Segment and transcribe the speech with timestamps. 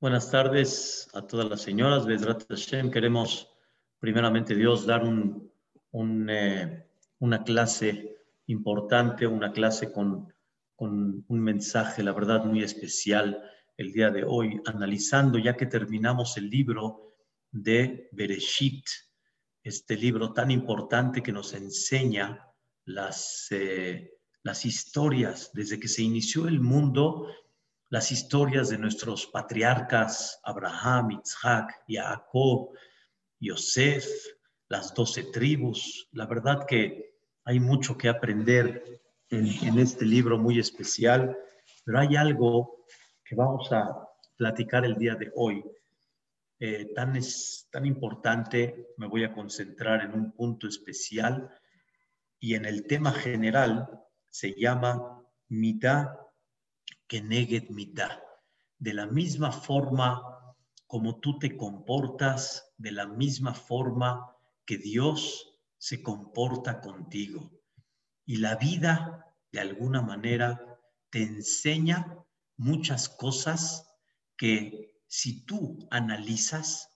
[0.00, 2.06] Buenas tardes a todas las señoras.
[2.06, 3.52] Bezrat Hashem, queremos
[3.98, 5.52] primeramente Dios dar un,
[6.26, 6.86] eh,
[7.18, 8.16] una clase
[8.46, 10.32] importante, una clase con,
[10.74, 13.42] con un mensaje, la verdad, muy especial
[13.76, 17.12] el día de hoy, analizando, ya que terminamos el libro
[17.50, 18.86] de Bereshit,
[19.62, 22.48] este libro tan importante que nos enseña
[22.86, 24.14] las, eh,
[24.44, 27.26] las historias desde que se inició el mundo
[27.90, 32.70] las historias de nuestros patriarcas Abraham, Isaac, Jacob,
[33.40, 34.06] Yosef,
[34.68, 36.08] las doce tribus.
[36.12, 41.36] La verdad que hay mucho que aprender en, este libro muy especial,
[41.84, 42.84] pero hay algo
[43.24, 45.64] que vamos a platicar el día de hoy.
[46.60, 51.50] Eh, tan, es, tan importante, me voy a concentrar en un punto especial
[52.38, 53.88] y en el tema general
[54.28, 56.08] se llama mitad
[57.10, 58.22] que neget mitad.
[58.78, 60.22] De la misma forma
[60.86, 67.50] como tú te comportas, de la misma forma que Dios se comporta contigo.
[68.24, 70.78] Y la vida, de alguna manera,
[71.10, 72.16] te enseña
[72.56, 73.92] muchas cosas
[74.36, 76.88] que si tú analizas,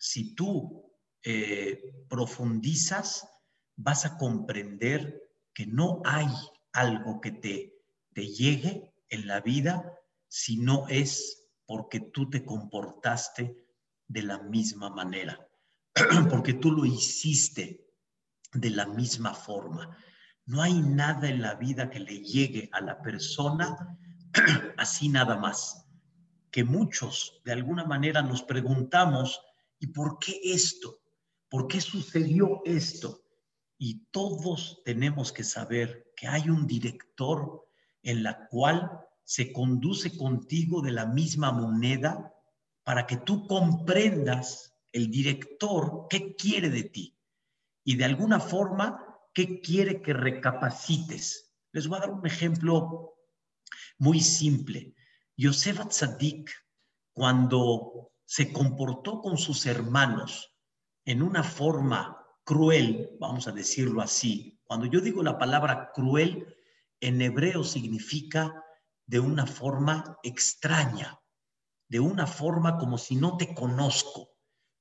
[0.00, 3.28] si tú eh, profundizas,
[3.76, 5.22] vas a comprender
[5.54, 6.26] que no hay
[6.72, 7.76] algo que te,
[8.12, 13.66] te llegue en la vida si no es porque tú te comportaste
[14.08, 15.46] de la misma manera,
[16.30, 17.86] porque tú lo hiciste
[18.52, 19.96] de la misma forma.
[20.46, 23.98] No hay nada en la vida que le llegue a la persona
[24.78, 25.86] así nada más.
[26.50, 29.40] Que muchos de alguna manera nos preguntamos,
[29.78, 30.98] ¿y por qué esto?
[31.50, 33.22] ¿Por qué sucedió esto?
[33.76, 37.66] Y todos tenemos que saber que hay un director
[38.02, 38.90] en la cual
[39.24, 42.34] se conduce contigo de la misma moneda
[42.84, 47.16] para que tú comprendas el director qué quiere de ti
[47.84, 51.54] y de alguna forma qué quiere que recapacites.
[51.72, 53.14] Les voy a dar un ejemplo
[53.98, 54.94] muy simple.
[55.36, 56.50] Yosef Tzadik,
[57.12, 60.54] cuando se comportó con sus hermanos
[61.04, 66.46] en una forma cruel, vamos a decirlo así, cuando yo digo la palabra cruel,
[67.02, 68.64] en hebreo significa
[69.06, 71.20] de una forma extraña,
[71.88, 74.30] de una forma como si no te conozco.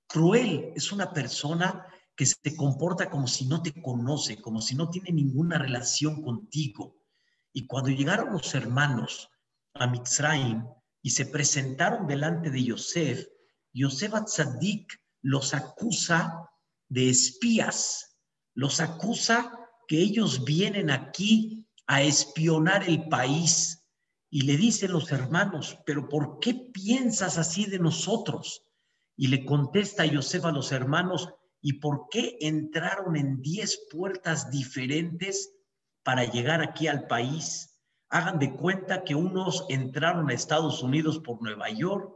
[0.08, 4.90] Cruel es una persona que se comporta como si no te conoce, como si no
[4.90, 6.96] tiene ninguna relación contigo.
[7.54, 9.30] Y cuando llegaron los hermanos
[9.74, 10.64] a Mitzrayim
[11.02, 13.26] y se presentaron delante de Yosef,
[13.74, 16.52] Yosef Atzadik los acusa
[16.88, 18.20] de espías,
[18.54, 19.58] los acusa
[19.88, 23.82] que ellos vienen aquí a espionar el país,
[24.34, 28.66] y le dicen los hermanos, pero ¿por qué piensas así de nosotros?
[29.18, 31.30] Y le contesta Yosef a los hermanos,
[31.62, 35.54] ¿y por qué entraron en diez puertas diferentes
[36.04, 37.78] para llegar aquí al país?
[38.10, 42.16] Hagan de cuenta que unos entraron a Estados Unidos por Nueva York,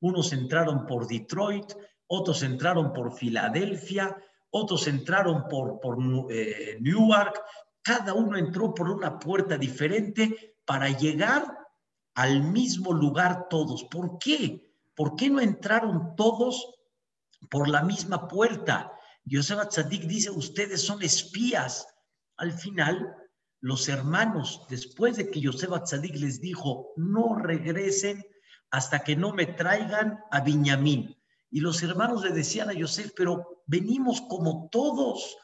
[0.00, 1.74] unos entraron por Detroit,
[2.06, 4.16] otros entraron por Filadelfia,
[4.50, 5.98] otros entraron por, por
[6.30, 7.40] eh, Newark,
[7.90, 11.58] cada uno entró por una puerta diferente para llegar
[12.14, 13.82] al mismo lugar todos.
[13.90, 14.72] ¿Por qué?
[14.94, 16.72] ¿Por qué no entraron todos
[17.50, 18.92] por la misma puerta?
[19.24, 21.84] Yosef Tzadik dice, ustedes son espías.
[22.36, 23.12] Al final,
[23.58, 28.24] los hermanos, después de que Yosef Tzadik les dijo, no regresen
[28.70, 31.20] hasta que no me traigan a Viñamín.
[31.50, 35.36] Y los hermanos le decían a Yosef, pero venimos como todos,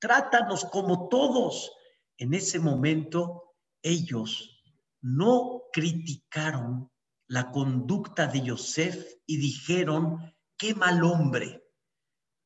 [0.00, 1.70] trátanos como todos.
[2.18, 4.62] En ese momento, ellos
[5.00, 6.90] no criticaron
[7.26, 11.64] la conducta de Yosef y dijeron, qué mal hombre,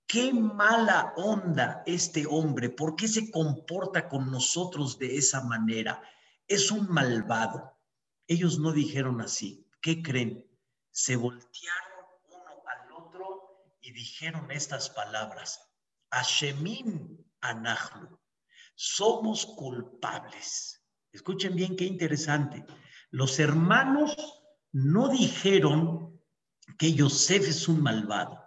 [0.07, 6.03] qué mala onda este hombre, ¿por qué se comporta con nosotros de esa manera?
[6.47, 7.79] Es un malvado.
[8.27, 9.67] Ellos no dijeron así.
[9.81, 10.45] ¿Qué creen?
[10.91, 15.61] Se voltearon uno al otro y dijeron estas palabras.
[16.11, 18.19] Ashemim anahlu.
[18.81, 20.79] Somos culpables
[21.13, 22.65] Escuchen bien qué interesante.
[23.11, 24.17] Los hermanos
[24.73, 26.21] no dijeron
[26.79, 28.39] que Yosef es un malvado.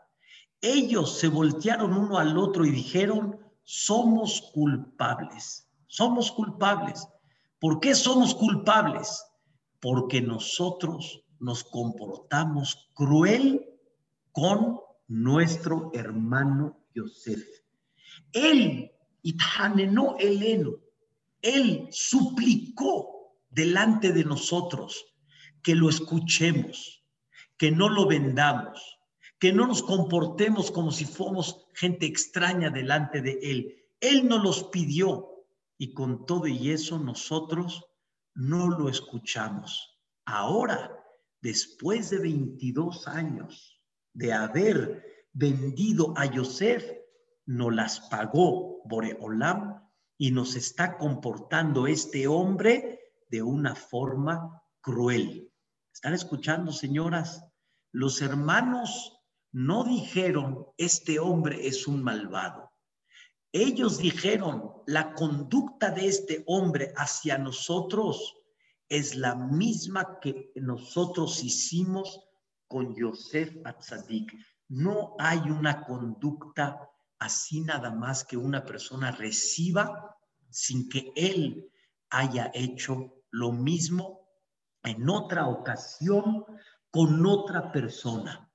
[0.62, 7.07] Ellos se voltearon uno al otro y dijeron, somos culpables, somos culpables.
[7.60, 9.22] ¿Por qué somos culpables?
[9.80, 13.66] Porque nosotros nos comportamos cruel
[14.31, 17.44] con nuestro hermano Yosef.
[18.31, 18.92] Él,
[19.23, 20.77] Ithanenó Eleno,
[21.41, 25.06] él suplicó delante de nosotros
[25.62, 27.03] que lo escuchemos,
[27.57, 29.00] que no lo vendamos,
[29.39, 33.75] que no nos comportemos como si fuéramos gente extraña delante de Él.
[34.00, 35.45] Él nos los pidió
[35.77, 37.83] y con todo y eso nosotros
[38.35, 40.00] no lo escuchamos.
[40.25, 40.95] Ahora,
[41.41, 43.81] después de 22 años
[44.13, 46.85] de haber vendido a Yosef,
[47.47, 49.81] nos las pagó Boreolam
[50.18, 53.00] y nos está comportando este hombre
[53.30, 55.51] de una forma cruel.
[55.94, 57.44] ¿Están escuchando, señoras?
[57.92, 59.19] Los hermanos
[59.51, 62.72] no dijeron, este hombre es un malvado.
[63.51, 68.36] Ellos dijeron, la conducta de este hombre hacia nosotros
[68.88, 72.22] es la misma que nosotros hicimos
[72.68, 74.33] con Yosef Atzadik.
[74.69, 76.91] No hay una conducta
[77.21, 80.18] así nada más que una persona reciba
[80.50, 81.71] sin que él
[82.09, 84.27] haya hecho lo mismo
[84.81, 86.44] en otra ocasión
[86.89, 88.51] con otra persona.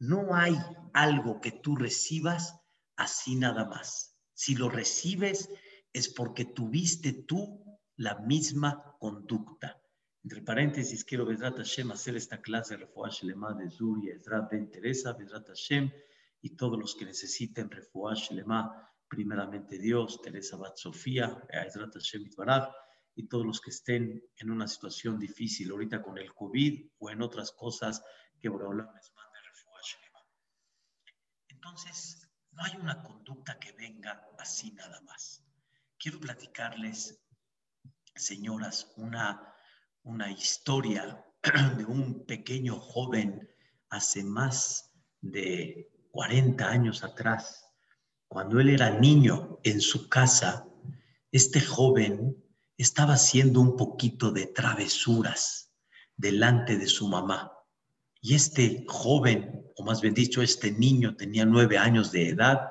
[0.00, 0.58] No hay
[0.92, 2.60] algo que tú recibas
[2.96, 4.16] así nada más.
[4.34, 5.48] Si lo recibes
[5.92, 9.80] es porque tuviste tú la misma conducta.
[10.24, 14.68] Entre paréntesis, quiero Bedrat Hashem hacer esta clase de Refuah Shelema de Zuri, Ezra Ben
[14.68, 15.92] Teresa, Bedrat Hashem
[16.40, 22.28] y todos los que necesiten Refuah Shelema, primeramente Dios, Teresa Bat Sofía, Ezrat Hashem
[23.16, 27.22] y todos los que estén en una situación difícil ahorita con el COVID o en
[27.22, 28.02] otras cosas
[28.38, 30.20] que Boreolam les mande Refuah Shelema.
[31.48, 35.44] Entonces, no hay una conducta que venga así nada más.
[35.98, 37.20] Quiero platicarles,
[38.14, 39.54] señoras, una,
[40.02, 41.24] una historia
[41.76, 43.48] de un pequeño joven
[43.90, 47.66] hace más de 40 años atrás.
[48.28, 50.66] Cuando él era niño en su casa,
[51.32, 52.36] este joven
[52.76, 55.72] estaba haciendo un poquito de travesuras
[56.16, 57.52] delante de su mamá.
[58.20, 62.68] Y este joven, o más bien dicho, este niño tenía nueve años de edad,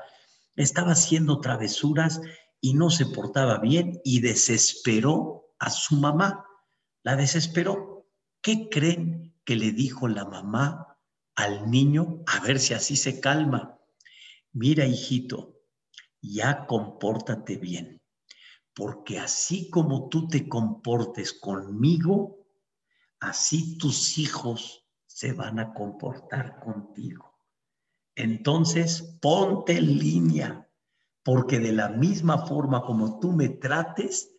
[0.56, 2.22] estaba haciendo travesuras
[2.60, 6.46] y no se portaba bien y desesperó a su mamá.
[7.04, 8.06] La desesperó.
[8.42, 10.97] ¿Qué creen que le dijo la mamá
[11.38, 12.24] al niño?
[12.26, 13.80] A ver si así se calma.
[14.52, 15.62] Mira, hijito,
[16.20, 18.02] ya compórtate bien,
[18.74, 22.40] porque así como tú te comportes conmigo,
[23.20, 27.40] así tus hijos se van a comportar contigo.
[28.16, 30.68] Entonces, ponte en línea,
[31.24, 34.32] porque de la misma forma como tú me trates,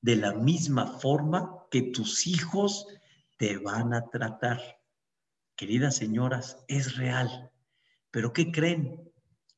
[0.00, 2.86] de la misma forma que tus hijos
[3.38, 4.77] te van a tratar.
[5.58, 7.52] Queridas señoras, es real.
[8.10, 9.12] Pero ¿qué creen?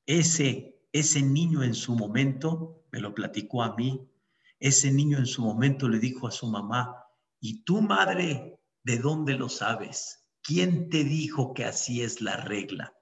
[0.07, 4.11] Ese, ese niño en su momento, me lo platicó a mí,
[4.59, 7.05] ese niño en su momento le dijo a su mamá,
[7.39, 10.21] ¿y tu madre de dónde lo sabes?
[10.43, 12.95] ¿quién te dijo que así es la regla?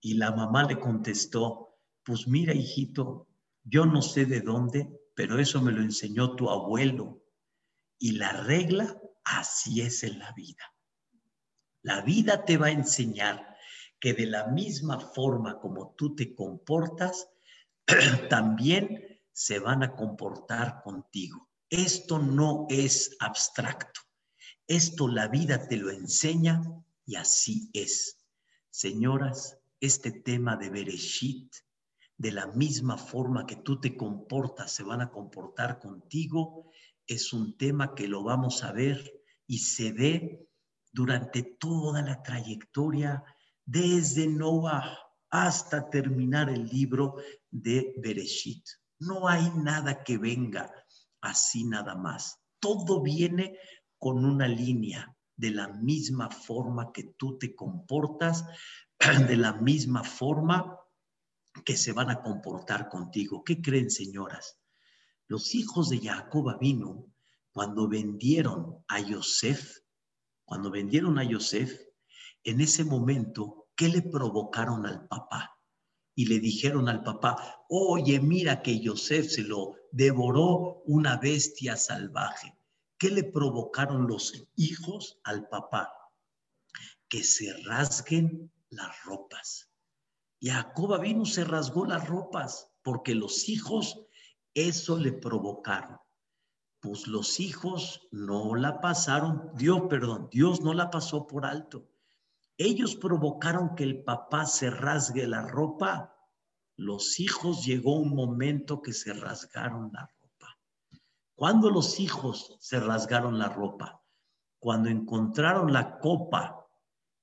[0.00, 3.28] Y la mamá le contestó, pues mira, hijito,
[3.62, 7.22] yo no sé de dónde, pero eso me lo enseñó tu abuelo.
[7.98, 10.71] Y la regla, así es en la vida.
[11.82, 13.56] La vida te va a enseñar
[14.00, 17.28] que de la misma forma como tú te comportas,
[18.28, 21.48] también se van a comportar contigo.
[21.70, 24.00] Esto no es abstracto.
[24.66, 26.62] Esto la vida te lo enseña
[27.04, 28.18] y así es.
[28.70, 31.52] Señoras, este tema de Bereshit,
[32.16, 36.70] de la misma forma que tú te comportas, se van a comportar contigo,
[37.06, 40.48] es un tema que lo vamos a ver y se ve
[40.92, 43.24] durante toda la trayectoria,
[43.64, 44.98] desde Noah
[45.30, 47.16] hasta terminar el libro
[47.50, 48.64] de Bereshit.
[48.98, 50.70] No hay nada que venga
[51.22, 52.38] así nada más.
[52.60, 53.58] Todo viene
[53.98, 58.44] con una línea de la misma forma que tú te comportas,
[59.28, 60.78] de la misma forma
[61.64, 63.42] que se van a comportar contigo.
[63.42, 64.58] ¿Qué creen, señoras?
[65.28, 67.12] Los hijos de Jacob vino
[67.52, 69.81] cuando vendieron a Yosef,
[70.44, 71.80] cuando vendieron a Yosef,
[72.44, 75.58] en ese momento, ¿qué le provocaron al papá?
[76.14, 82.56] Y le dijeron al papá, oye, mira que Yosef se lo devoró una bestia salvaje.
[82.98, 85.92] ¿Qué le provocaron los hijos al papá?
[87.08, 89.70] Que se rasguen las ropas.
[90.38, 94.06] Y a Jacob vino, se rasgó las ropas porque los hijos
[94.54, 95.98] eso le provocaron.
[96.82, 101.88] Pues los hijos no la pasaron, Dios, perdón, Dios no la pasó por alto.
[102.58, 106.12] Ellos provocaron que el papá se rasgue la ropa.
[106.74, 110.58] Los hijos llegó un momento que se rasgaron la ropa.
[111.36, 114.02] Cuando los hijos se rasgaron la ropa,
[114.58, 116.66] cuando encontraron la copa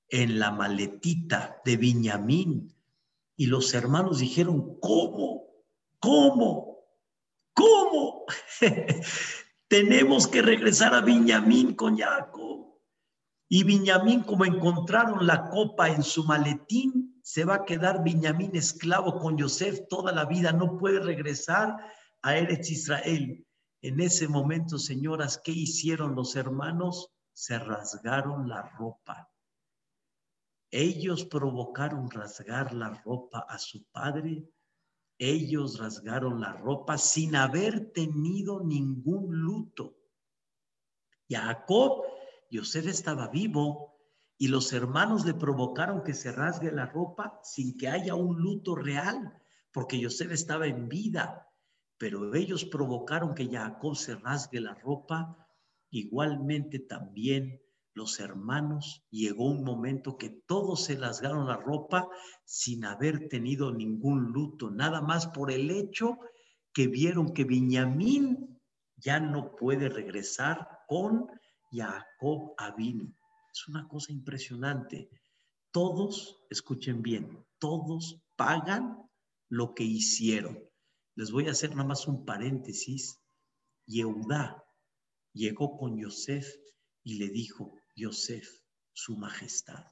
[0.08, 2.74] en la maletita de Viñamín.
[3.36, 5.44] Y los hermanos dijeron, ¿cómo?
[5.98, 6.78] ¿Cómo?
[7.52, 8.24] ¿Cómo?
[9.70, 12.76] Tenemos que regresar a Viñamín con Jacob.
[13.48, 19.20] Y Viñamín, como encontraron la copa en su maletín, se va a quedar Viñamín esclavo
[19.20, 21.76] con Yosef toda la vida, no puede regresar
[22.20, 23.46] a Eretz Israel.
[23.80, 27.12] En ese momento, señoras, ¿qué hicieron los hermanos?
[27.32, 29.30] Se rasgaron la ropa.
[30.72, 34.48] Ellos provocaron rasgar la ropa a su padre.
[35.20, 39.94] Ellos rasgaron la ropa sin haber tenido ningún luto.
[41.28, 42.02] Jacob,
[42.50, 43.96] Yosef estaba vivo
[44.36, 48.74] y los hermanos le provocaron que se rasgue la ropa sin que haya un luto
[48.74, 51.46] real, porque Yosef estaba en vida
[52.00, 55.36] pero ellos provocaron que Jacob se rasgue la ropa.
[55.90, 57.60] Igualmente también
[58.00, 62.08] los hermanos, llegó un momento que todos se rasgaron la ropa
[62.46, 66.16] sin haber tenido ningún luto, nada más por el hecho
[66.72, 68.58] que vieron que Benjamín
[68.96, 71.26] ya no puede regresar con
[71.70, 73.14] Jacob Abin.
[73.52, 75.10] Es una cosa impresionante.
[75.70, 78.96] Todos, escuchen bien, todos pagan
[79.50, 80.58] lo que hicieron.
[81.16, 83.20] Les voy a hacer nada más un paréntesis.
[83.84, 84.64] Yehudá
[85.34, 86.46] llegó con Yosef
[87.04, 88.48] y le dijo, Yosef,
[88.92, 89.84] su majestad,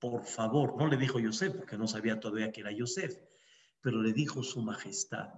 [0.00, 3.16] por favor, no le dijo Yosef porque no sabía todavía que era Yosef,
[3.80, 5.28] pero le dijo su majestad,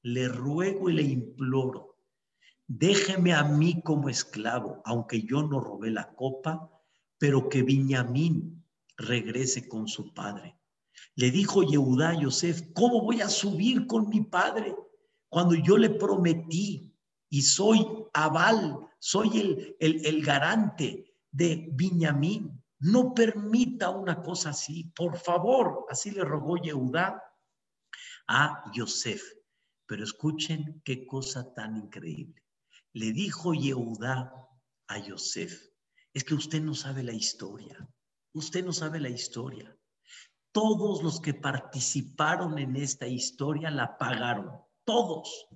[0.00, 1.98] le ruego y le imploro,
[2.66, 6.70] déjeme a mí como esclavo, aunque yo no robé la copa,
[7.18, 8.64] pero que Viñamín
[8.96, 10.58] regrese con su padre.
[11.14, 14.74] Le dijo Yehudá a Yosef, ¿cómo voy a subir con mi padre?
[15.28, 16.90] Cuando yo le prometí
[17.28, 21.05] y soy aval, soy el, el, el garante
[21.36, 27.22] de Viñamín, no permita una cosa así, por favor, así le rogó Yehudá
[28.26, 29.22] a Yosef.
[29.86, 32.42] Pero escuchen qué cosa tan increíble.
[32.94, 34.32] Le dijo Yehudá
[34.88, 35.52] a Yosef,
[36.14, 37.86] es que usted no sabe la historia,
[38.32, 39.76] usted no sabe la historia.
[40.52, 44.50] Todos los que participaron en esta historia la pagaron
[44.84, 45.46] todos.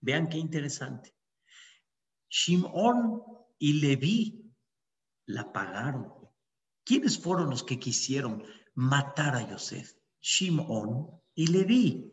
[0.00, 1.14] Vean qué interesante.
[2.28, 3.22] Shimon
[3.60, 4.41] y Leví
[5.26, 6.12] la pagaron.
[6.84, 8.42] ¿Quiénes fueron los que quisieron
[8.74, 9.94] matar a Yosef?
[10.20, 12.10] Shimon y Leví.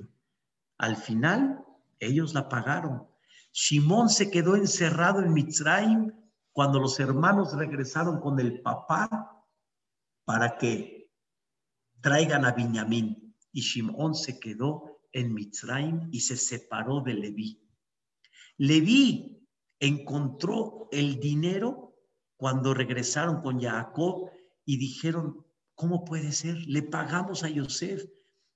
[0.78, 1.64] Al final,
[2.00, 3.08] ellos la pagaron.
[3.52, 6.12] Shimon se quedó encerrado en Mitzrayim
[6.52, 9.46] cuando los hermanos regresaron con el papá
[10.24, 11.10] para que
[12.02, 13.36] traigan a Benjamín.
[13.52, 17.68] Y Shimon se quedó en Mitzrayim y se separó de Leví.
[18.58, 19.48] Leví
[19.80, 21.89] encontró el dinero
[22.40, 24.32] cuando regresaron con Jacob
[24.64, 26.56] y dijeron, ¿cómo puede ser?
[26.68, 28.06] Le pagamos a Yosef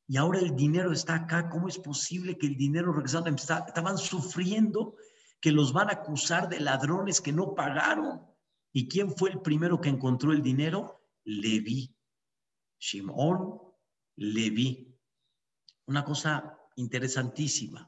[0.07, 1.49] y ahora el dinero está acá.
[1.49, 3.35] ¿Cómo es posible que el dinero regresaron?
[3.35, 4.95] Estaban sufriendo
[5.41, 8.21] que los van a acusar de ladrones que no pagaron.
[8.71, 11.01] ¿Y quién fue el primero que encontró el dinero?
[11.25, 11.93] Leví.
[12.79, 13.59] Shimon,
[14.15, 14.97] Leví
[15.87, 17.85] una cosa interesantísima.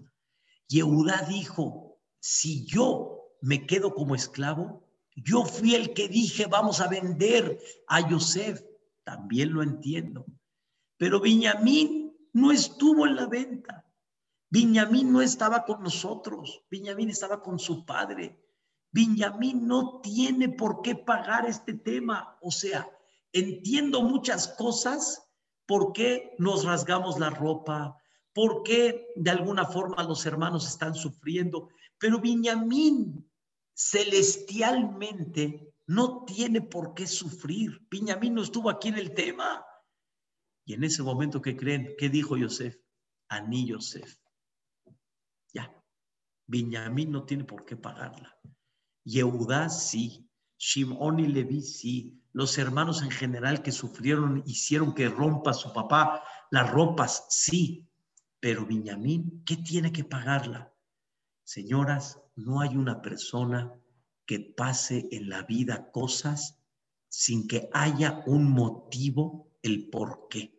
[0.67, 4.84] Yehudá dijo, si yo me quedo como esclavo,
[5.15, 8.62] yo fui el que dije, vamos a vender a Yosef.
[9.03, 10.25] También lo entiendo.
[10.98, 13.86] Pero Benjamín no estuvo en la venta.
[14.50, 16.63] Benjamín no estaba con nosotros.
[16.69, 18.39] Benjamín estaba con su padre.
[18.91, 22.38] Benjamín no tiene por qué pagar este tema.
[22.41, 22.89] O sea,
[23.31, 25.25] entiendo muchas cosas
[25.65, 27.98] ¿Por qué nos rasgamos la ropa?
[28.34, 31.69] ¿Por qué de alguna forma los hermanos están sufriendo?
[31.98, 33.27] Pero Viñamín
[33.75, 37.86] celestialmente no tiene por qué sufrir.
[37.89, 39.65] Viñamín no estuvo aquí en el tema.
[40.65, 42.77] Y en ese momento que creen, ¿qué dijo Yosef?
[43.29, 44.17] Aní Yosef.
[45.53, 45.72] Ya.
[46.48, 48.36] Viñamín no tiene por qué pagarla.
[49.03, 50.27] Yehudá sí.
[50.58, 56.22] Shimon y Leví sí los hermanos en general que sufrieron hicieron que rompa su papá
[56.51, 57.88] las ropas, sí,
[58.41, 60.74] pero Benjamín, ¿qué tiene que pagarla?
[61.46, 63.73] Señoras, no hay una persona
[64.25, 66.59] que pase en la vida cosas
[67.09, 70.53] sin que haya un motivo, el por qué.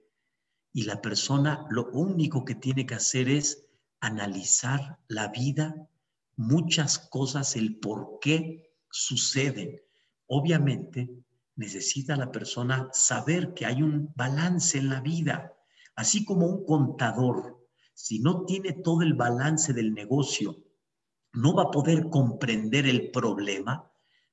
[0.73, 3.66] Y la persona lo único que tiene que hacer es
[4.00, 5.88] analizar la vida,
[6.37, 9.80] muchas cosas, el por qué suceden.
[10.26, 11.11] Obviamente,
[11.56, 15.52] necesita la persona saber que hay un balance en la vida,
[15.95, 20.66] así como un contador, si no tiene todo el balance del negocio,
[21.37, 23.90] no va a poder comprender el problema.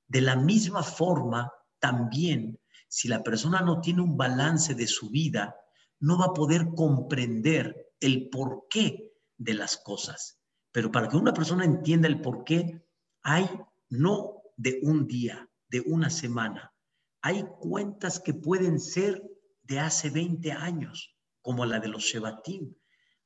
[0.08, 5.56] De la misma forma, también, si la persona no tiene un balance de su vida,
[6.00, 10.40] no va a poder comprender el porqué de las cosas.
[10.72, 12.86] Pero para que una persona entienda el porqué,
[13.22, 13.50] hay
[13.90, 16.74] no de un día, de una semana,
[17.22, 19.22] hay cuentas que pueden ser
[19.64, 22.76] de hace 20 años, como la de los Shebatim.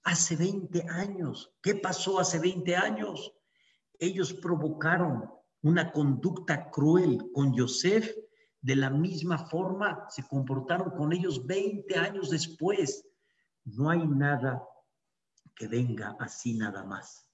[0.03, 1.53] Hace 20 años.
[1.61, 3.36] ¿Qué pasó hace 20 años?
[3.99, 5.29] Ellos provocaron
[5.61, 8.15] una conducta cruel con Yosef,
[8.61, 13.07] de la misma forma se comportaron con ellos 20 años después.
[13.65, 14.63] No hay nada
[15.55, 17.29] que venga así nada más.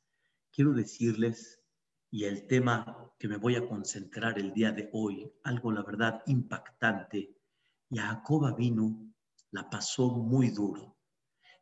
[0.51, 1.59] Quiero decirles,
[2.09, 6.21] y el tema que me voy a concentrar el día de hoy, algo la verdad
[6.27, 7.35] impactante,
[7.89, 9.13] Jacob vino,
[9.51, 10.95] la pasó muy duro.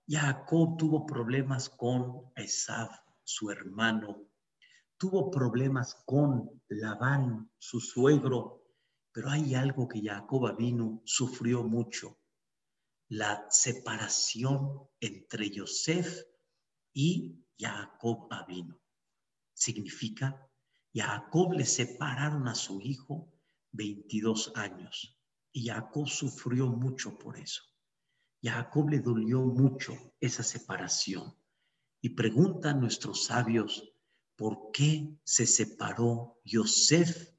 [0.07, 2.89] Jacob tuvo problemas con Esav,
[3.23, 4.30] su hermano,
[5.01, 8.67] tuvo problemas con Labán, su suegro,
[9.11, 12.19] pero hay algo que Jacob vino, sufrió mucho,
[13.09, 16.23] la separación entre Yosef
[16.93, 18.79] y Jacob vino.
[19.55, 20.47] Significa,
[20.93, 23.33] Jacob le separaron a su hijo
[23.71, 25.19] 22 años
[25.51, 27.63] y Jacob sufrió mucho por eso.
[28.39, 31.35] Jacob le dolió mucho esa separación.
[32.03, 33.90] Y preguntan nuestros sabios,
[34.41, 37.29] ¿por qué se separó Yosef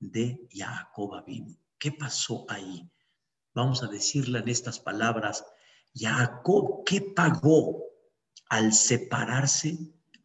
[0.00, 1.56] de Jacob vino?
[1.78, 2.84] ¿Qué pasó ahí?
[3.54, 5.44] Vamos a decirle en estas palabras,
[5.94, 7.84] Jacob, ¿qué pagó
[8.48, 9.78] al separarse,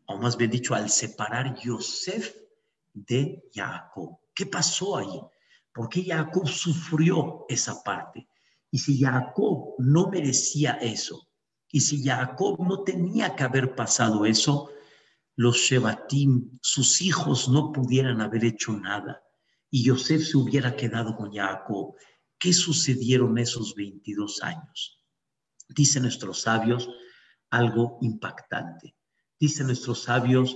[0.08, 2.36] o más bien dicho, al separar Yosef
[2.94, 4.18] de Jacob?
[4.34, 5.22] ¿Qué pasó ahí?
[5.72, 8.28] ¿Por qué Jacob sufrió esa parte?
[8.72, 11.28] Y si Jacob no merecía eso,
[11.72, 14.73] y si Jacob no tenía que haber pasado eso,
[15.36, 19.24] los Shebatim, sus hijos no pudieran haber hecho nada
[19.70, 21.96] y Yosef se hubiera quedado con Jacob.
[22.38, 25.04] ¿Qué sucedieron esos 22 años?
[25.69, 26.88] Dicen nuestros sabios
[27.50, 28.96] algo impactante.
[29.39, 30.56] Dicen nuestros sabios,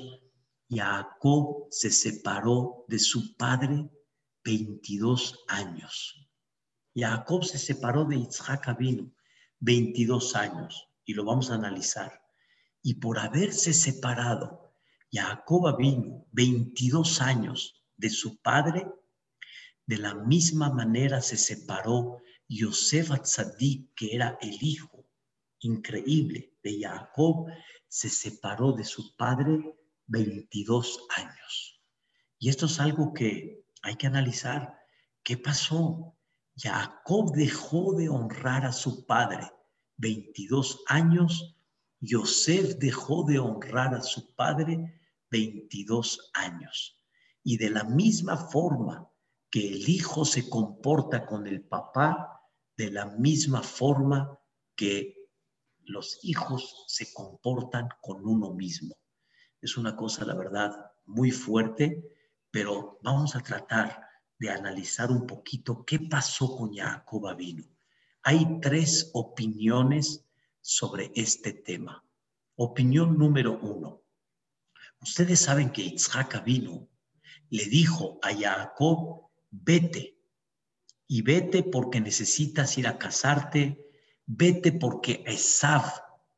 [0.69, 3.89] Jacob se separó de su padre
[4.43, 6.29] 22 años.
[6.95, 9.13] Jacob se separó de Isaac Abinu
[9.59, 12.21] 22 años y lo vamos a analizar.
[12.83, 14.66] Y por haberse separado
[15.11, 18.87] Jacob vino 22 años de su padre,
[19.85, 25.05] de la misma manera se separó Yosef Atzadik, que era el hijo
[25.59, 27.47] increíble de Jacob,
[27.87, 29.75] se separó de su padre
[30.07, 31.81] 22 años.
[32.39, 34.77] Y esto es algo que hay que analizar.
[35.23, 36.15] ¿Qué pasó?
[36.55, 39.51] Jacob dejó de honrar a su padre
[39.97, 41.56] 22 años.
[41.99, 46.97] Yosef dejó de honrar a su padre 22 años.
[47.43, 49.09] Y de la misma forma
[49.49, 52.41] que el hijo se comporta con el papá,
[52.75, 54.37] de la misma forma
[54.75, 55.15] que
[55.85, 58.95] los hijos se comportan con uno mismo.
[59.61, 62.03] Es una cosa, la verdad, muy fuerte,
[62.51, 64.05] pero vamos a tratar
[64.37, 67.65] de analizar un poquito qué pasó con Jacob vino.
[68.23, 70.26] Hay tres opiniones
[70.67, 72.03] sobre este tema.
[72.57, 74.03] Opinión número uno.
[74.99, 76.89] Ustedes saben que Isaac vino,
[77.49, 80.19] le dijo a Jacob, vete,
[81.07, 83.87] y vete porque necesitas ir a casarte,
[84.25, 85.85] vete porque Esav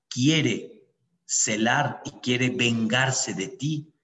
[0.08, 0.86] quiere
[1.26, 3.96] celar y quiere vengarse de ti,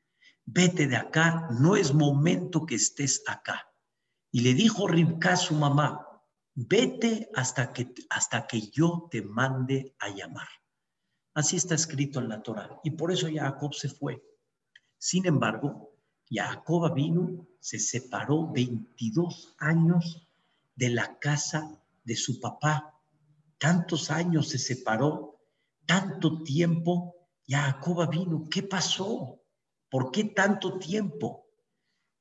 [0.43, 3.71] vete de acá, no es momento que estés acá.
[4.31, 6.04] Y le dijo Ribka su mamá,
[6.55, 10.47] vete hasta que, hasta que yo te mande a llamar.
[11.33, 12.79] Así está escrito en la Torah.
[12.83, 14.23] Y por eso Jacob se fue.
[14.97, 15.91] Sin embargo,
[16.29, 20.27] Jacob vino, se separó 22 años
[20.75, 22.99] de la casa de su papá.
[23.57, 25.41] Tantos años se separó,
[25.85, 27.15] tanto tiempo.
[27.47, 29.41] Jacob vino, ¿qué pasó?
[29.89, 31.47] ¿Por qué tanto tiempo?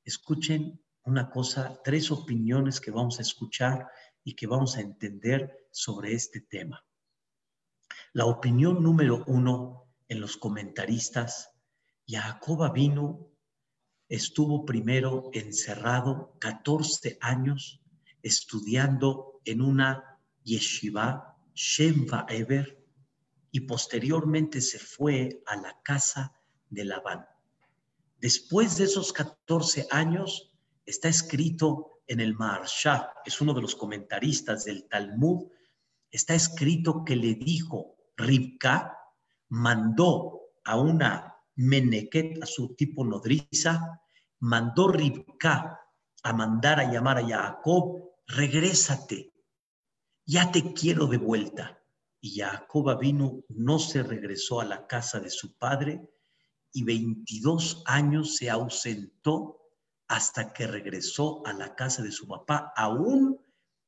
[0.03, 3.87] Escuchen una cosa, tres opiniones que vamos a escuchar
[4.25, 6.83] y que vamos a entender sobre este tema.
[8.11, 11.51] La opinión número uno en los comentaristas
[12.07, 13.31] Jacob vino,
[14.09, 17.81] estuvo primero encerrado 14 años
[18.21, 22.83] estudiando en una yeshiva, Shemva Eber,
[23.51, 26.33] y posteriormente se fue a la casa
[26.69, 27.25] de Labán.
[28.19, 30.51] Después de esos 14 años,
[30.85, 35.47] está escrito en el Maharsha, es uno de los comentaristas del Talmud,
[36.11, 38.97] está escrito que le dijo, Ribka
[39.49, 44.01] mandó a una Meneket, a su tipo nodriza,
[44.39, 45.79] mandó Ribka
[46.23, 49.33] a mandar a llamar a Jacob, regrésate,
[50.25, 51.81] ya te quiero de vuelta.
[52.19, 56.01] Y Jacob vino, no se regresó a la casa de su padre
[56.71, 59.64] y 22 años se ausentó
[60.07, 63.41] hasta que regresó a la casa de su papá, aún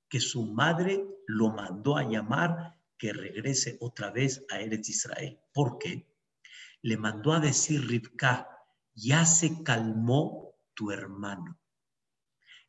[0.10, 5.40] que su madre lo mandó a llamar que regrese otra vez a Eretz Israel.
[5.54, 6.08] ¿Por qué?
[6.82, 8.48] Le mandó a decir Ribka,
[8.94, 11.60] ya se calmó tu hermano.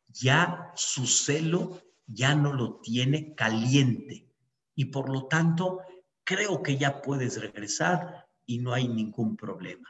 [0.07, 4.27] Ya su celo ya no lo tiene caliente
[4.75, 5.81] y por lo tanto
[6.23, 9.87] creo que ya puedes regresar y no hay ningún problema.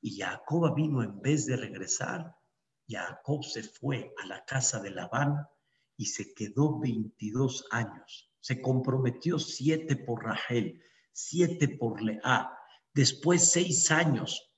[0.00, 2.36] Y Jacob vino en vez de regresar,
[2.88, 5.46] Jacob se fue a la casa de Labán
[5.96, 8.30] y se quedó 22 años.
[8.40, 10.80] Se comprometió siete por Rachel,
[11.12, 12.50] siete por Lea,
[12.92, 14.52] después seis años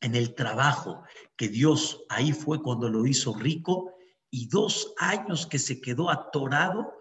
[0.00, 1.02] en el trabajo
[1.36, 3.92] que Dios ahí fue cuando lo hizo rico
[4.30, 6.92] y dos años que se quedó atorado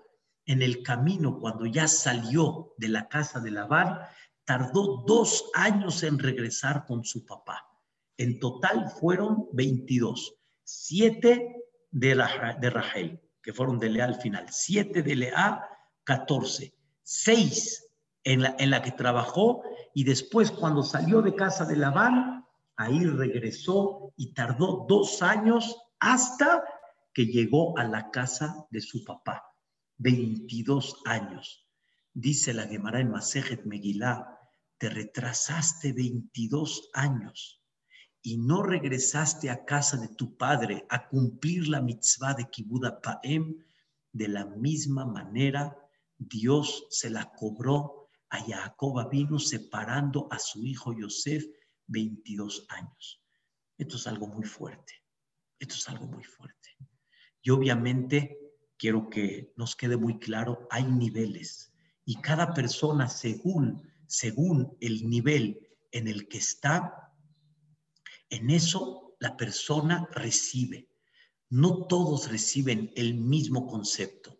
[0.45, 3.99] en el camino cuando ya salió de la casa de Labán,
[4.45, 7.67] tardó dos años en regresar con su papá.
[8.17, 14.47] En total fueron 22, siete de, la, de Rachel, que fueron de Lea al final,
[14.49, 15.63] siete de Lea,
[16.04, 17.88] 14, seis
[18.23, 19.62] en la, en la que trabajó
[19.93, 26.63] y después cuando salió de casa de Labán, ahí regresó y tardó dos años hasta
[27.13, 29.43] que llegó a la casa de su papá.
[29.97, 31.65] 22 años.
[32.13, 34.38] Dice la Gemara en Masejet Megilá,
[34.78, 37.64] te retrasaste 22 años
[38.25, 43.63] y no regresaste a casa de tu padre a cumplir la mitzvah de Kibuda Paem,
[44.11, 45.77] de la misma manera
[46.17, 51.45] Dios se la cobró a Jacob vino separando a su hijo Yosef
[51.85, 53.21] 22 años.
[53.77, 55.03] Esto es algo muy fuerte.
[55.59, 56.69] Esto es algo muy fuerte.
[57.43, 58.39] Y obviamente
[58.75, 61.71] quiero que nos quede muy claro, hay niveles
[62.05, 65.59] y cada persona según, según el nivel
[65.91, 67.04] en el que está,
[68.29, 70.89] en eso la persona recibe.
[71.49, 74.39] No todos reciben el mismo concepto,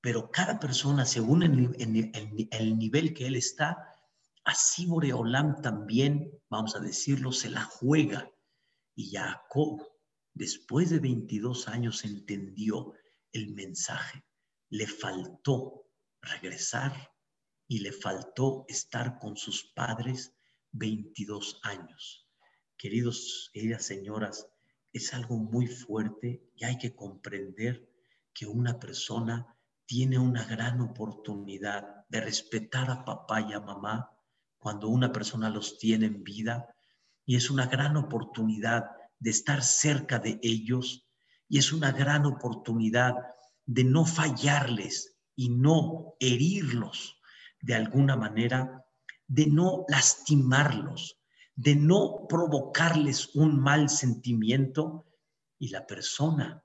[0.00, 3.76] pero cada persona según el, nivel que él está,
[4.44, 8.30] así Boreolam también, vamos a decirlo, se la juega.
[8.94, 9.82] Y Jacob
[10.36, 12.92] después de 22 años entendió
[13.32, 14.22] el mensaje.
[14.68, 15.88] Le faltó
[16.20, 17.12] regresar
[17.66, 20.34] y le faltó estar con sus padres
[20.72, 22.25] 22 años.
[22.78, 24.48] Queridos, queridas señoras,
[24.92, 27.88] es algo muy fuerte y hay que comprender
[28.34, 34.10] que una persona tiene una gran oportunidad de respetar a papá y a mamá
[34.58, 36.74] cuando una persona los tiene en vida
[37.24, 41.08] y es una gran oportunidad de estar cerca de ellos
[41.48, 43.14] y es una gran oportunidad
[43.64, 47.20] de no fallarles y no herirlos
[47.62, 48.84] de alguna manera,
[49.26, 51.18] de no lastimarlos,
[51.56, 55.06] de no provocarles un mal sentimiento
[55.58, 56.64] y la persona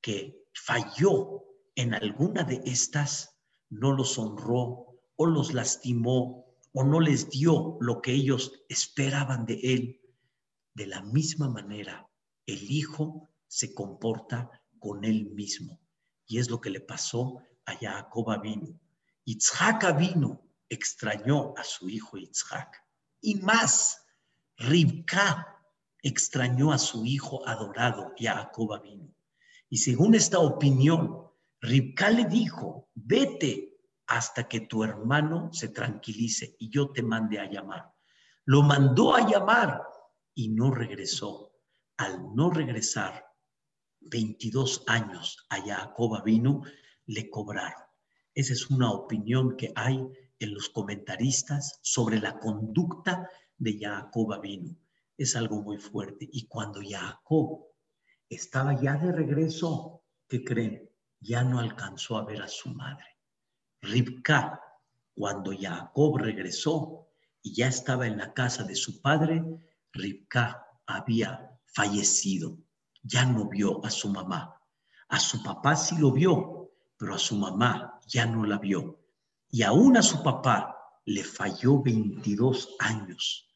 [0.00, 3.36] que falló en alguna de estas
[3.68, 9.60] no los honró o los lastimó o no les dio lo que ellos esperaban de
[9.62, 10.00] él
[10.74, 12.08] de la misma manera,
[12.46, 15.80] el hijo se comporta con él mismo.
[16.26, 18.78] Y es lo que le pasó a Jacob vino.
[19.24, 22.82] Yitzhak vino, extrañó a su hijo Yitzhak.
[23.20, 24.06] Y más,
[24.60, 25.58] Ribka
[26.02, 29.14] extrañó a su hijo adorado, Jacob vino.
[29.70, 31.30] Y según esta opinión,
[31.62, 37.50] Ribka le dijo, vete hasta que tu hermano se tranquilice y yo te mande a
[37.50, 37.90] llamar.
[38.44, 39.82] Lo mandó a llamar
[40.34, 41.54] y no regresó.
[41.96, 43.24] Al no regresar,
[44.00, 46.62] 22 años a Jacob vino,
[47.06, 47.82] le cobraron.
[48.34, 50.06] Esa es una opinión que hay
[50.38, 53.26] en los comentaristas sobre la conducta
[53.60, 54.74] de Jacob vino.
[55.16, 56.28] Es algo muy fuerte.
[56.32, 57.66] Y cuando Jacob
[58.28, 60.90] estaba ya de regreso, ¿qué creen?
[61.20, 63.18] Ya no alcanzó a ver a su madre.
[63.82, 64.60] Ribka,
[65.14, 67.08] cuando Jacob regresó
[67.42, 69.44] y ya estaba en la casa de su padre,
[69.92, 72.58] Ribka había fallecido,
[73.02, 74.58] ya no vio a su mamá.
[75.08, 79.00] A su papá sí lo vio, pero a su mamá ya no la vio.
[79.50, 83.49] Y aún a su papá le falló 22 años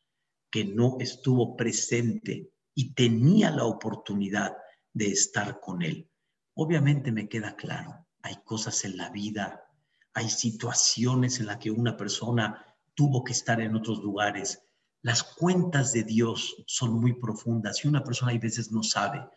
[0.54, 4.56] que no estuvo presente y tenía la oportunidad
[4.92, 6.08] de estar con él.
[6.54, 9.64] Obviamente me queda claro, hay cosas en la vida,
[10.12, 12.64] hay situaciones en las que una persona
[12.94, 14.62] tuvo que estar en otros lugares,
[15.02, 19.28] las cuentas de Dios son muy profundas y una persona a veces no sabe,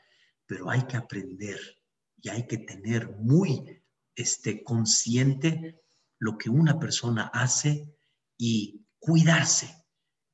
[0.45, 1.59] pero hay que aprender
[2.21, 3.81] y hay que tener muy
[4.13, 5.81] este, consciente
[6.19, 7.91] lo que una persona hace
[8.37, 9.83] y cuidarse,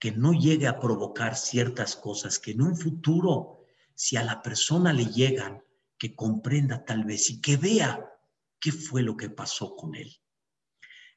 [0.03, 3.63] que no llegue a provocar ciertas cosas que en un futuro,
[3.95, 5.63] si a la persona le llegan,
[5.97, 8.11] que comprenda tal vez y que vea
[8.59, 10.13] qué fue lo que pasó con él.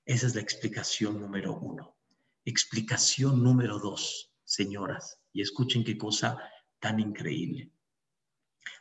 [0.05, 1.96] Esa es la explicación número uno.
[2.44, 6.38] Explicación número dos, señoras, y escuchen qué cosa
[6.79, 7.72] tan increíble.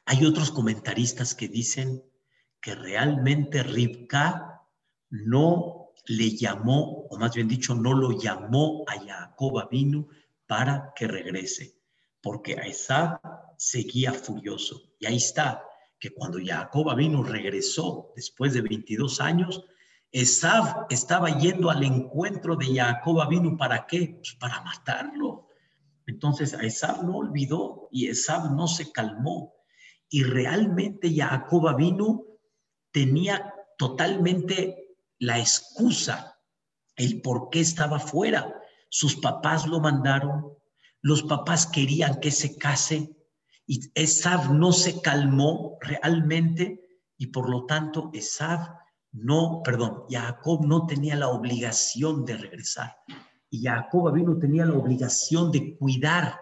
[0.05, 2.03] Hay otros comentaristas que dicen
[2.61, 4.69] que realmente Rivka
[5.09, 10.07] no le llamó, o más bien dicho, no lo llamó a Jacob vino
[10.47, 11.77] para que regrese,
[12.21, 13.19] porque a Esab
[13.57, 14.93] seguía furioso.
[14.99, 15.63] Y ahí está,
[15.99, 19.65] que cuando Jacob vino regresó después de 22 años,
[20.11, 24.15] Esab estaba yendo al encuentro de Jacob vino para qué?
[24.17, 25.49] Pues para matarlo.
[26.07, 29.53] Entonces a no olvidó y Esab no se calmó.
[30.09, 32.23] Y realmente Jacob vino
[32.91, 34.84] tenía totalmente
[35.19, 36.39] la excusa,
[36.95, 38.53] el por qué estaba fuera.
[38.89, 40.53] Sus papás lo mandaron,
[41.01, 43.15] los papás querían que se case
[43.67, 46.81] y Esab no se calmó realmente
[47.17, 48.75] y por lo tanto Esab
[49.11, 52.97] no, perdón, Jacob no tenía la obligación de regresar.
[53.49, 56.37] Y Jacob vino tenía la obligación de cuidar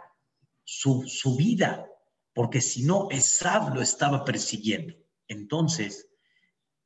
[0.64, 1.86] su, su vida,
[2.34, 4.96] porque si no, Esab lo estaba persiguiendo.
[5.28, 6.08] Entonces,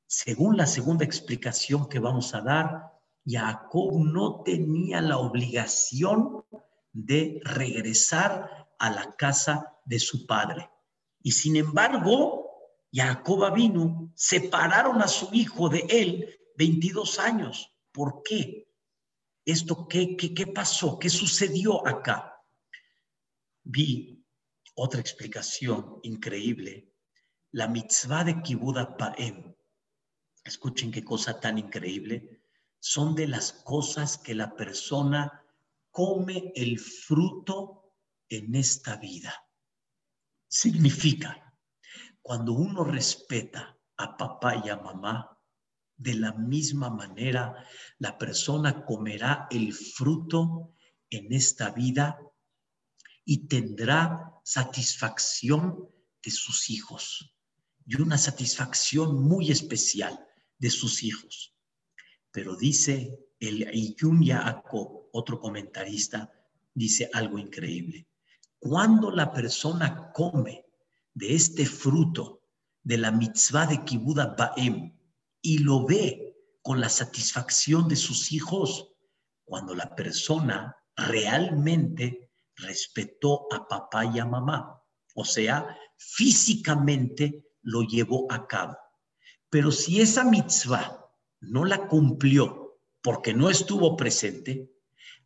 [0.08, 2.94] según la segunda explicación que vamos a dar,
[3.26, 6.46] Jacob no tenía la obligación
[6.94, 10.70] de regresar a la casa de su padre.
[11.22, 12.48] Y sin embargo,
[12.92, 17.76] Jacob vino, separaron a su hijo de él 22 años.
[17.92, 18.72] ¿Por qué?
[19.44, 20.98] ¿Esto qué, qué, qué pasó?
[20.98, 22.42] ¿Qué sucedió acá?
[23.64, 24.26] Vi
[24.76, 26.94] otra explicación increíble.
[27.52, 29.57] La mitzvah de Kibuda Paem.
[30.48, 32.42] Escuchen qué cosa tan increíble.
[32.80, 35.44] Son de las cosas que la persona
[35.92, 37.94] come el fruto
[38.30, 39.34] en esta vida.
[40.48, 41.54] Significa
[42.22, 45.38] cuando uno respeta a papá y a mamá,
[45.98, 47.66] de la misma manera
[47.98, 50.76] la persona comerá el fruto
[51.10, 52.22] en esta vida
[53.26, 55.90] y tendrá satisfacción
[56.24, 57.36] de sus hijos
[57.86, 60.27] y una satisfacción muy especial
[60.58, 61.54] de sus hijos.
[62.32, 66.32] Pero dice el Iyun Yaakov, otro comentarista,
[66.74, 68.08] dice algo increíble.
[68.60, 70.66] Cuando la persona come
[71.14, 72.44] de este fruto
[72.84, 74.98] de la mitzvah de Kibuda Baem
[75.42, 78.94] y lo ve con la satisfacción de sus hijos,
[79.44, 84.82] cuando la persona realmente respetó a papá y a mamá,
[85.16, 88.78] o sea, físicamente lo llevó a cabo.
[89.50, 91.10] Pero si esa mitzvah
[91.42, 94.70] no la cumplió porque no estuvo presente,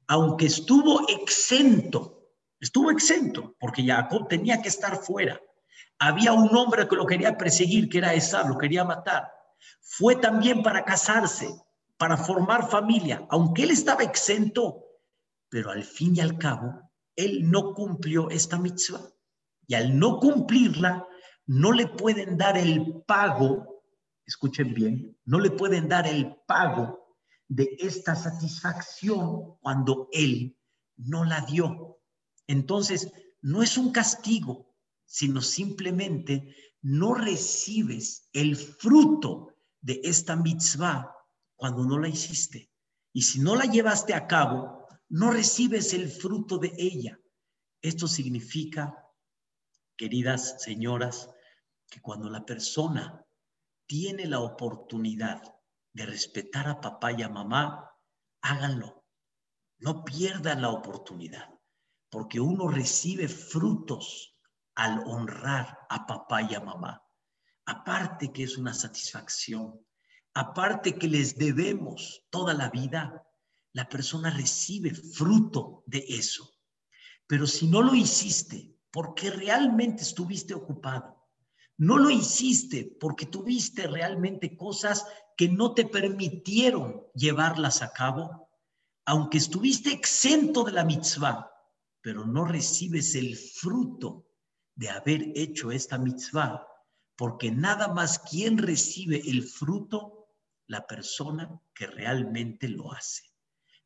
[0.08, 2.28] aunque estuvo exento,
[2.60, 5.42] estuvo exento porque Jacob tenía que estar fuera,
[6.00, 9.32] había un hombre que lo quería perseguir, que era Esab, lo quería matar.
[9.80, 11.54] Fue también para casarse,
[11.98, 14.84] para formar familia, aunque él estaba exento,
[15.50, 19.02] pero al fin y al cabo, él no cumplió esta mitzvah.
[19.68, 21.08] Y al no cumplirla,
[21.46, 23.71] no le pueden dar el pago,
[24.32, 27.18] escuchen bien, no le pueden dar el pago
[27.50, 30.58] de esta satisfacción cuando él
[30.96, 32.00] no la dio.
[32.48, 34.74] Entonces, no es un castigo,
[35.06, 41.14] sino simplemente no recibes el fruto de esta mitzvah
[41.58, 42.72] cuando no la hiciste.
[43.12, 47.20] Y si no la llevaste a cabo, no recibes el fruto de ella.
[47.82, 48.96] Esto significa,
[49.98, 51.30] queridas señoras,
[51.90, 53.26] que cuando la persona
[53.92, 55.44] tiene la oportunidad
[55.92, 57.92] de respetar a papá y a mamá,
[58.42, 59.06] háganlo.
[59.80, 61.60] No pierdan la oportunidad,
[62.10, 64.40] porque uno recibe frutos
[64.76, 67.04] al honrar a papá y a mamá.
[67.66, 69.86] Aparte que es una satisfacción,
[70.36, 73.28] aparte que les debemos toda la vida,
[73.74, 76.50] la persona recibe fruto de eso.
[77.28, 81.21] Pero si no lo hiciste porque realmente estuviste ocupado,
[81.82, 85.04] no lo hiciste porque tuviste realmente cosas
[85.36, 88.52] que no te permitieron llevarlas a cabo,
[89.04, 91.52] aunque estuviste exento de la mitzvah,
[92.02, 94.28] pero no recibes el fruto
[94.76, 96.68] de haber hecho esta mitzvah,
[97.16, 100.28] porque nada más quien recibe el fruto,
[100.68, 103.24] la persona que realmente lo hace.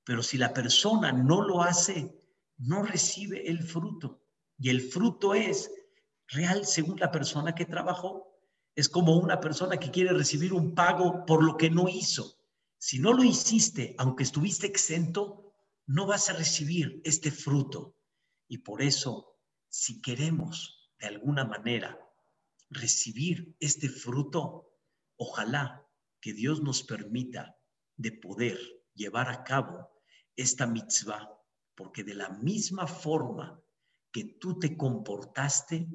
[0.03, 2.13] Pero si la persona no lo hace,
[2.57, 4.21] no recibe el fruto.
[4.57, 5.71] Y el fruto es
[6.27, 8.31] real según la persona que trabajó.
[8.75, 12.37] Es como una persona que quiere recibir un pago por lo que no hizo.
[12.77, 15.53] Si no lo hiciste, aunque estuviste exento,
[15.87, 17.95] no vas a recibir este fruto.
[18.47, 19.37] Y por eso,
[19.69, 21.99] si queremos de alguna manera
[22.69, 24.71] recibir este fruto,
[25.17, 25.87] ojalá
[26.19, 27.57] que Dios nos permita
[27.95, 28.59] de poder
[28.93, 29.91] llevar a cabo
[30.35, 31.31] esta mitzvah,
[31.75, 33.61] porque de la misma forma
[34.11, 35.87] que tú te comportaste,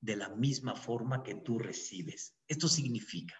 [0.00, 2.36] de la misma forma que tú recibes.
[2.46, 3.34] Esto significa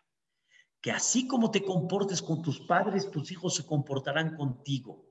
[0.80, 5.06] que así como te comportes con tus padres, tus hijos se comportarán contigo.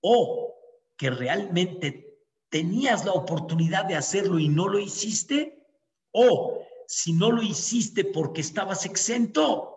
[0.00, 0.54] O
[0.96, 5.66] que realmente tenías la oportunidad de hacerlo y no lo hiciste.
[6.10, 9.72] O si no lo hiciste porque estabas exento,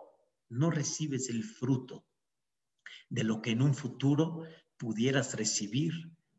[0.48, 2.04] no recibes el fruto
[3.08, 4.44] de lo que en un futuro
[4.76, 5.92] pudieras recibir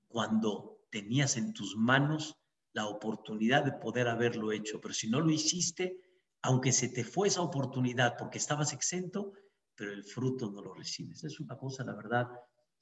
[0.08, 2.38] cuando tenías en tus manos
[2.77, 4.79] la oportunidad de poder haberlo hecho.
[4.79, 5.99] Pero si no lo hiciste,
[6.43, 9.33] aunque se te fue esa oportunidad porque estabas exento,
[9.75, 11.23] pero el fruto no lo recibes.
[11.23, 12.27] Es una cosa, la verdad,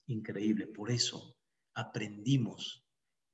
[0.08, 0.68] increíble.
[0.68, 1.38] Por eso
[1.76, 2.86] aprendimos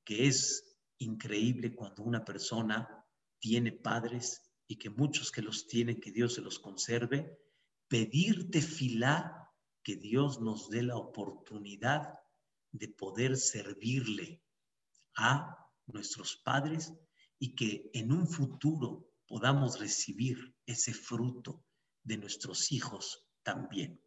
[0.06, 3.08] que es increíble cuando una persona
[3.40, 7.40] tiene padres y que muchos que los tienen, que Dios se los conserve,
[7.88, 9.50] pedirte filá,
[9.82, 12.20] que Dios nos dé la oportunidad
[12.72, 14.44] de poder servirle
[15.16, 16.94] a nuestros padres
[17.40, 21.64] y que en un futuro podamos recibir ese fruto
[22.04, 24.02] de nuestros hijos también.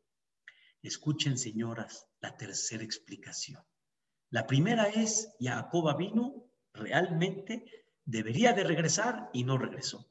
[0.82, 3.62] Escuchen, señoras, la tercera explicación.
[4.30, 10.10] La primera es, Jacob vino, realmente debería de regresar y no regresó.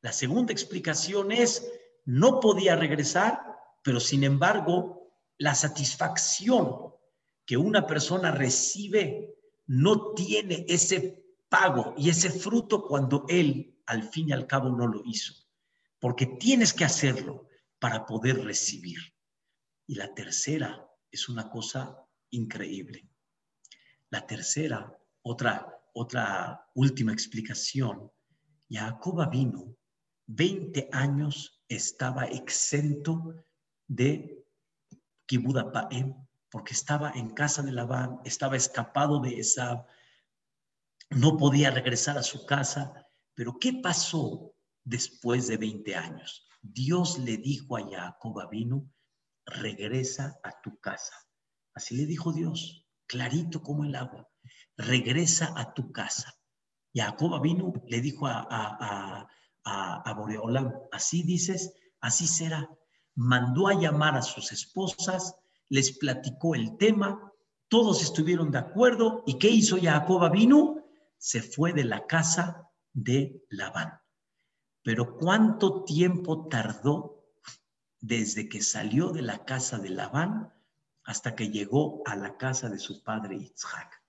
[0.00, 1.70] La segunda explicación es,
[2.04, 3.40] no podía regresar,
[3.82, 6.92] pero sin embargo, la satisfacción
[7.46, 14.28] que una persona recibe no tiene ese pago y ese fruto cuando él al fin
[14.28, 15.34] y al cabo no lo hizo,
[15.98, 17.48] porque tienes que hacerlo
[17.78, 18.98] para poder recibir.
[19.86, 23.08] Y la tercera es una cosa increíble.
[24.10, 28.10] La tercera, otra, otra última explicación,
[28.70, 29.76] Jacob vino,
[30.26, 33.44] 20 años estaba exento
[33.86, 34.44] de
[35.26, 36.14] Kibudapaem,
[36.52, 39.86] porque estaba en casa de Labán, estaba escapado de esa,
[41.08, 46.46] no podía regresar a su casa, pero ¿qué pasó después de 20 años?
[46.60, 48.86] Dios le dijo a Jacob Abinu,
[49.46, 51.14] regresa a tu casa.
[51.72, 54.28] Así le dijo Dios, clarito como el agua,
[54.76, 56.34] regresa a tu casa.
[56.94, 59.26] Jacob Abinu le dijo a, a,
[59.64, 62.68] a, a Boreolam, así dices, así será.
[63.14, 65.34] Mandó a llamar a sus esposas,
[65.72, 67.32] les platicó el tema,
[67.68, 69.24] todos estuvieron de acuerdo.
[69.26, 70.84] ¿Y qué hizo Jacob Abinu?
[71.16, 73.98] Se fue de la casa de Labán.
[74.82, 77.24] Pero ¿cuánto tiempo tardó
[78.00, 80.52] desde que salió de la casa de Labán
[81.04, 84.04] hasta que llegó a la casa de su padre Isaac?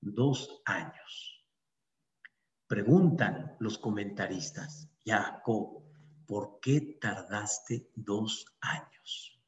[0.00, 1.44] Dos años.
[2.66, 5.84] Preguntan los comentaristas, Jacob,
[6.26, 9.41] ¿por qué tardaste dos años?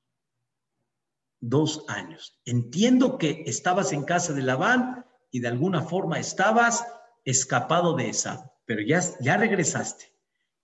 [1.47, 2.41] Dos años.
[2.45, 6.87] Entiendo que estabas en casa de Labán y de alguna forma estabas
[7.25, 10.13] escapado de esa pero ya, ya regresaste.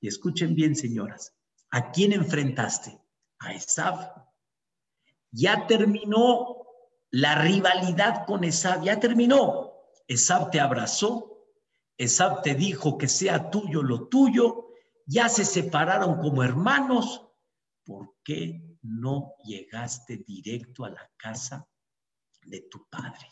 [0.00, 1.36] Y escuchen bien, señoras,
[1.70, 2.98] ¿a quién enfrentaste?
[3.38, 4.12] A Esab.
[5.30, 6.66] Ya terminó
[7.10, 9.72] la rivalidad con Esab, ya terminó.
[10.08, 11.46] Esab te abrazó,
[11.98, 14.68] Esab te dijo que sea tuyo lo tuyo,
[15.06, 17.26] ya se separaron como hermanos.
[17.84, 21.66] ¿Por qué no llegaste directo a la casa
[22.42, 23.28] de tu padre?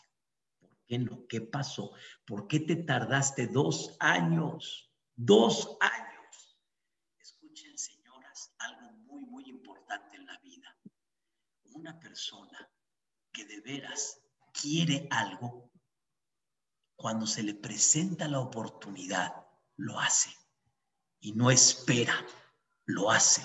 [0.89, 1.27] qué no?
[1.27, 1.93] ¿Qué pasó?
[2.25, 4.91] ¿Por qué te tardaste dos años?
[5.15, 6.57] Dos años.
[7.19, 10.75] Escuchen, señoras, algo muy, muy importante en la vida.
[11.75, 12.67] Una persona
[13.31, 14.19] que de veras
[14.51, 15.71] quiere algo,
[16.95, 19.31] cuando se le presenta la oportunidad,
[19.77, 20.31] lo hace.
[21.21, 22.15] Y no espera,
[22.85, 23.43] lo hace.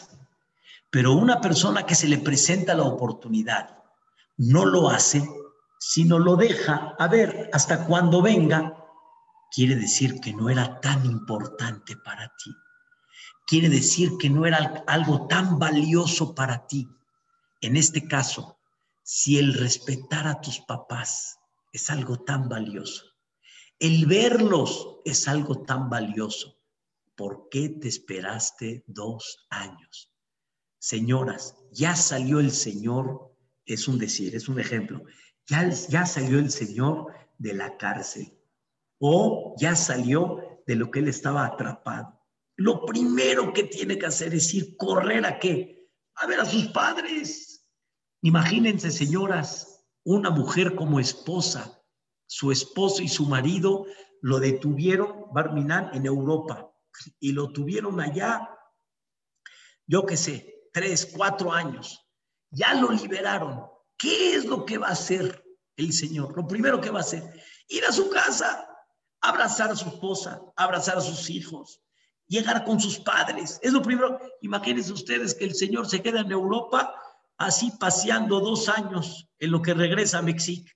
[0.95, 3.83] Pero una persona que se le presenta la oportunidad,
[4.37, 5.29] no lo hace,
[5.77, 8.77] si no lo deja a ver hasta cuando venga,
[9.51, 12.55] quiere decir que no era tan importante para ti.
[13.45, 16.89] Quiere decir que no era algo tan valioso para ti.
[17.61, 18.61] En este caso,
[19.03, 21.41] si el respetar a tus papás
[21.73, 23.03] es algo tan valioso,
[23.81, 26.57] el verlos es algo tan valioso,
[27.17, 30.14] ¿por qué te esperaste dos años?
[30.85, 35.03] Señoras, ya salió el Señor, es un decir, es un ejemplo,
[35.47, 37.07] ya, salió el Señor
[37.39, 38.39] de la cárcel
[39.01, 42.21] o ya salió de lo que él estaba atrapado.
[42.57, 45.89] Lo primero que tiene que hacer es ir correr a qué?
[46.17, 47.67] A ver a sus padres.
[48.21, 51.83] Imagínense, señoras, una mujer como esposa,
[52.27, 53.87] su esposo y su marido
[54.21, 56.71] lo detuvieron, Barminan, en Europa,
[57.21, 58.51] y lo tuvieron allá,
[59.87, 62.05] yo qué sé, tres, cuatro años.
[62.51, 63.65] Ya lo liberaron.
[63.97, 65.43] ¿Qué es lo que va a hacer
[65.77, 66.37] el Señor?
[66.37, 67.23] Lo primero que va a hacer,
[67.69, 68.69] ir a su casa,
[69.21, 71.81] abrazar a su esposa, abrazar a sus hijos,
[72.27, 73.61] llegar con sus padres.
[73.63, 74.19] Es lo primero.
[74.43, 77.01] Imagínense ustedes que el Señor se queda en Europa
[77.39, 80.71] así paseando dos años en lo que regresa a México.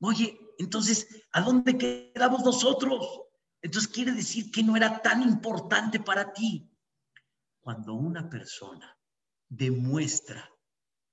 [0.00, 3.22] Oye, entonces, ¿a dónde quedamos nosotros?
[3.60, 6.70] Entonces quiere decir que no era tan importante para ti.
[7.60, 8.95] Cuando una persona
[9.48, 10.50] demuestra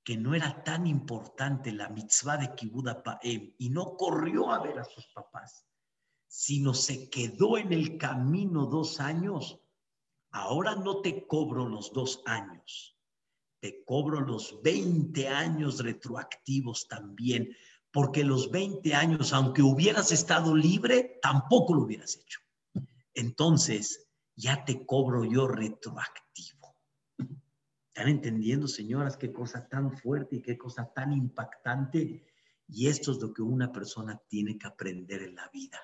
[0.03, 4.79] que no era tan importante la mitzvah de Kibuda Paem y no corrió a ver
[4.79, 5.65] a sus papás,
[6.27, 9.59] sino se quedó en el camino dos años,
[10.31, 12.97] ahora no te cobro los dos años,
[13.61, 17.55] te cobro los 20 años retroactivos también,
[17.91, 22.39] porque los 20 años, aunque hubieras estado libre, tampoco lo hubieras hecho.
[23.13, 26.62] Entonces, ya te cobro yo retroactivo.
[27.95, 32.25] ¿Están entendiendo, señoras, qué cosa tan fuerte y qué cosa tan impactante?
[32.67, 35.79] Y esto es lo que una persona tiene que aprender en la vida.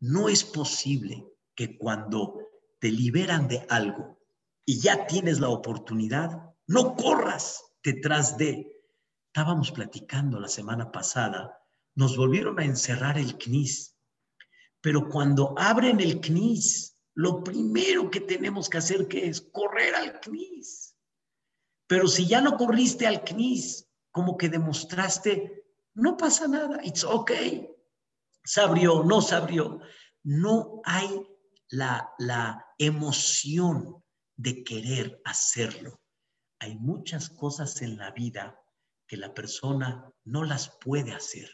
[0.00, 2.38] No es posible que cuando
[2.78, 4.18] te liberan de algo
[4.66, 8.80] y ya tienes la oportunidad, no corras detrás de
[9.32, 11.56] Estábamos platicando la semana pasada,
[11.94, 13.96] nos volvieron a encerrar el CNIS,
[14.80, 20.20] pero cuando abren el CNIS, lo primero que tenemos que hacer que es correr al
[20.20, 20.89] CNIS.
[21.90, 25.64] Pero si ya no corriste al CNIS, como que demostraste,
[25.94, 27.68] no pasa nada, it's okay.
[28.44, 29.80] Se abrió, no se abrió.
[30.22, 31.20] No hay
[31.68, 34.04] la, la emoción
[34.36, 36.00] de querer hacerlo.
[36.60, 38.56] Hay muchas cosas en la vida
[39.08, 41.50] que la persona no las puede hacer.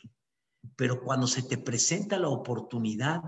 [0.77, 3.23] Pero cuando se te presenta la oportunidad,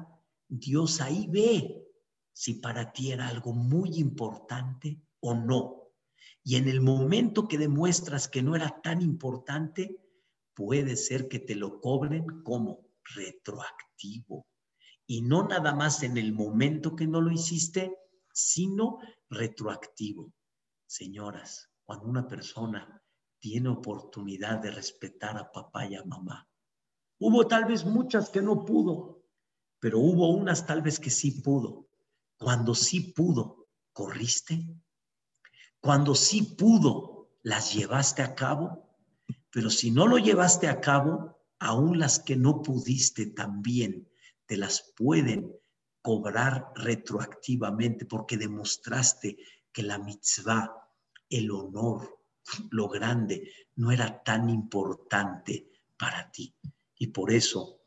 [0.46, 1.86] Dios ahí ve
[2.34, 5.77] si para ti era algo muy importante o no.
[6.42, 10.00] Y en el momento que demuestras que no era tan importante,
[10.54, 14.46] puede ser que te lo cobren como retroactivo.
[15.06, 17.96] Y no nada más en el momento que no lo hiciste,
[18.32, 18.98] sino
[19.30, 20.32] retroactivo.
[20.86, 23.02] Señoras, cuando una persona
[23.38, 26.48] tiene oportunidad de respetar a papá y a mamá.
[27.18, 29.22] Hubo tal vez muchas que no pudo,
[29.80, 31.88] pero hubo unas tal vez que sí pudo.
[32.36, 34.66] Cuando sí pudo, corriste.
[35.80, 38.84] Cuando sí pudo, las llevaste a cabo.
[39.50, 44.08] Pero si no lo llevaste a cabo, aún las que no pudiste también
[44.46, 45.52] te las pueden
[46.02, 49.36] cobrar retroactivamente porque demostraste
[49.72, 50.88] que la mitzvah,
[51.28, 52.18] el honor,
[52.70, 56.54] lo grande no era tan importante para ti.
[56.96, 57.80] Y por eso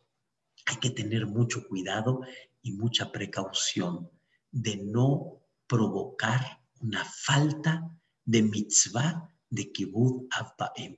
[0.65, 2.21] hay que tener mucho cuidado
[2.61, 4.09] y mucha precaución
[4.51, 7.89] de no provocar una falta
[8.25, 10.97] de mitzvah de kibbutz Abbaem.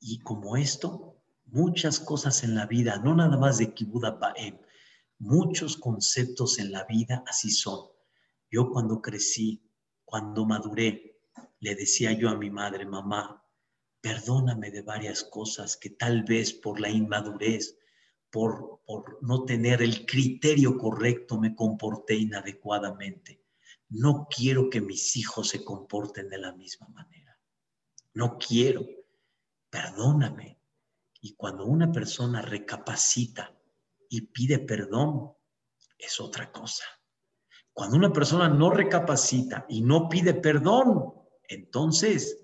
[0.00, 4.58] Y como esto, muchas cosas en la vida, no nada más de kibbutz Abbaem,
[5.18, 7.88] muchos conceptos en la vida así son.
[8.50, 9.62] Yo cuando crecí,
[10.04, 11.20] cuando maduré,
[11.60, 13.44] le decía yo a mi madre, mamá,
[14.00, 17.78] perdóname de varias cosas que tal vez por la inmadurez,
[18.30, 23.41] por, por no tener el criterio correcto, me comporté inadecuadamente.
[23.92, 27.38] No quiero que mis hijos se comporten de la misma manera.
[28.14, 28.86] No quiero.
[29.68, 30.58] Perdóname.
[31.20, 33.54] Y cuando una persona recapacita
[34.08, 35.32] y pide perdón,
[35.98, 36.84] es otra cosa.
[37.74, 41.12] Cuando una persona no recapacita y no pide perdón,
[41.48, 42.38] entonces,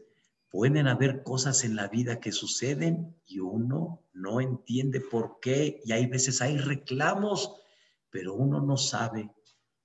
[0.51, 5.93] pueden haber cosas en la vida que suceden y uno no entiende por qué y
[5.93, 7.55] hay veces hay reclamos,
[8.11, 9.31] pero uno no sabe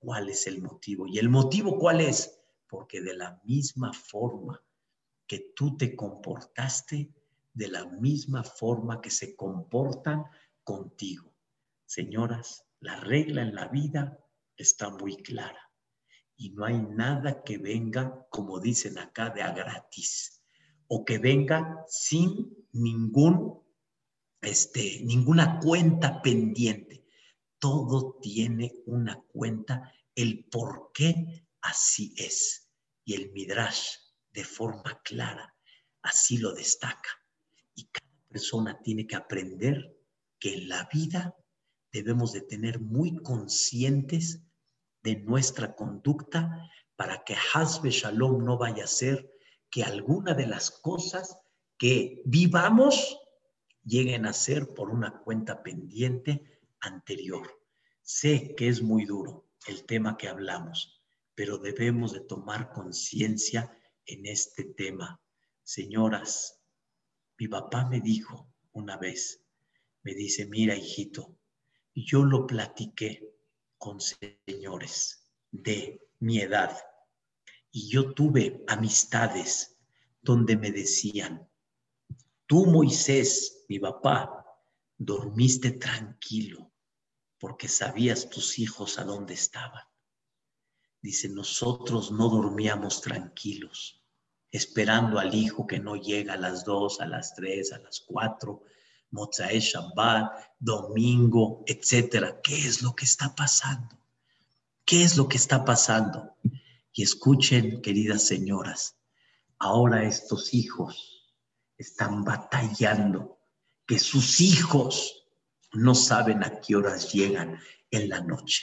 [0.04, 1.06] cuál es el motivo.
[1.06, 2.40] ¿Y el motivo cuál es?
[2.68, 4.62] Porque de la misma forma
[5.26, 7.10] que tú te comportaste,
[7.52, 10.24] de la misma forma que se comportan
[10.62, 11.32] contigo.
[11.86, 14.18] Señoras, la regla en la vida
[14.56, 15.70] está muy clara
[16.36, 20.42] y no hay nada que venga, como dicen acá, de a gratis
[20.88, 23.62] o que venga sin ningún,
[24.40, 27.03] este, ninguna cuenta pendiente.
[27.64, 32.68] Todo tiene una cuenta, el por qué así es.
[33.06, 33.88] Y el Midrash,
[34.34, 35.56] de forma clara,
[36.02, 37.08] así lo destaca.
[37.74, 39.96] Y cada persona tiene que aprender
[40.38, 41.34] que en la vida
[41.90, 44.42] debemos de tener muy conscientes
[45.02, 49.32] de nuestra conducta para que Hasbe Shalom no vaya a ser
[49.70, 51.38] que alguna de las cosas
[51.78, 53.18] que vivamos
[53.82, 56.53] lleguen a ser por una cuenta pendiente
[56.84, 57.48] anterior.
[58.02, 61.02] Sé que es muy duro el tema que hablamos,
[61.34, 63.76] pero debemos de tomar conciencia
[64.06, 65.20] en este tema.
[65.62, 66.60] Señoras,
[67.38, 69.42] mi papá me dijo una vez,
[70.02, 71.38] me dice, mira hijito,
[71.94, 73.34] yo lo platiqué
[73.78, 76.76] con señores de mi edad
[77.70, 79.78] y yo tuve amistades
[80.20, 81.48] donde me decían,
[82.46, 84.44] tú Moisés, mi papá,
[84.98, 86.73] dormiste tranquilo
[87.44, 89.84] porque sabías tus hijos a dónde estaban.
[91.02, 94.02] Dice, nosotros no dormíamos tranquilos,
[94.50, 98.62] esperando al hijo que no llega a las dos, a las tres, a las cuatro,
[99.10, 102.40] Mozae Shabbat, domingo, etcétera.
[102.42, 103.94] ¿Qué es lo que está pasando?
[104.86, 106.38] ¿Qué es lo que está pasando?
[106.94, 108.96] Y escuchen, queridas señoras,
[109.58, 111.36] ahora estos hijos
[111.76, 113.38] están batallando,
[113.86, 115.23] que sus hijos
[115.74, 117.58] no saben a qué horas llegan
[117.90, 118.62] en la noche.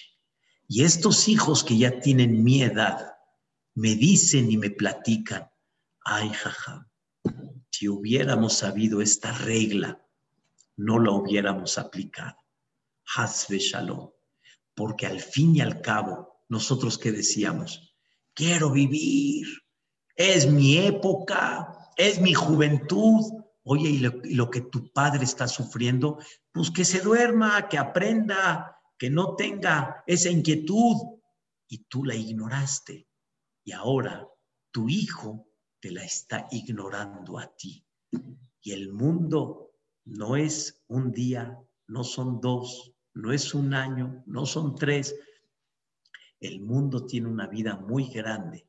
[0.67, 3.15] Y estos hijos que ya tienen mi edad,
[3.75, 5.49] me dicen y me platican,
[6.03, 6.89] ay, jaja,
[7.69, 10.05] si hubiéramos sabido esta regla,
[10.77, 12.37] no la hubiéramos aplicado.
[13.15, 14.11] Hasbe Shalom.
[14.73, 17.95] Porque al fin y al cabo, nosotros que decíamos,
[18.33, 19.47] quiero vivir,
[20.15, 23.40] es mi época, es mi juventud.
[23.63, 26.17] Oye, y lo, lo que tu padre está sufriendo,
[26.51, 30.95] pues que se duerma, que aprenda, que no tenga esa inquietud
[31.67, 33.07] y tú la ignoraste
[33.63, 34.27] y ahora
[34.71, 35.47] tu hijo
[35.79, 37.85] te la está ignorando a ti.
[38.61, 39.73] Y el mundo
[40.05, 41.57] no es un día,
[41.87, 45.15] no son dos, no es un año, no son tres.
[46.39, 48.67] El mundo tiene una vida muy grande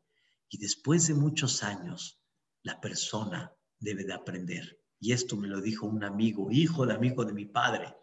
[0.48, 2.20] y después de muchos años
[2.62, 4.81] la persona debe de aprender.
[5.02, 7.94] Y esto me lo dijo un amigo, hijo de amigo de mi padre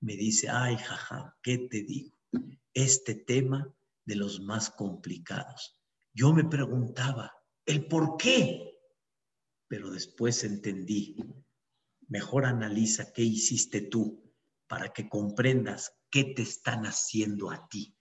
[0.00, 2.16] me dice, ay, jaja, ¿qué te digo?
[2.72, 3.74] Este tema
[4.04, 5.76] de los más complicados.
[6.12, 7.32] Yo me preguntaba,
[7.64, 8.78] ¿el por qué?
[9.66, 11.16] Pero después entendí,
[12.08, 14.32] mejor analiza qué hiciste tú
[14.68, 17.98] para que comprendas qué te están haciendo a ti.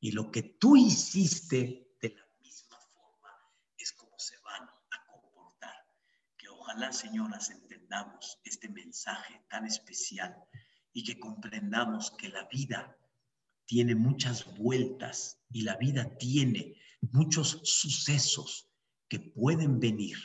[0.00, 3.30] Y lo que tú hiciste de la misma forma
[3.76, 5.74] es como se van a comportar.
[6.36, 7.50] Que ojalá, señoras,
[7.88, 10.36] entendamos este mensaje tan especial
[10.92, 12.96] y que comprendamos que la vida
[13.64, 16.74] tiene muchas vueltas y la vida tiene
[17.12, 18.68] muchos sucesos
[19.08, 20.18] que pueden venir